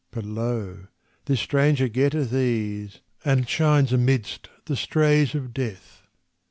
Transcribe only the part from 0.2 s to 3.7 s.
lo! this stranger getteth ease, And